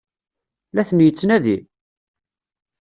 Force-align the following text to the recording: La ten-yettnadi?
La 0.75 0.83
ten-yettnadi? 0.89 1.57